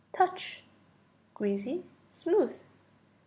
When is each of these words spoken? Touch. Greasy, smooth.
Touch. 0.13 0.63
Greasy, 1.35 1.83
smooth. 2.09 2.63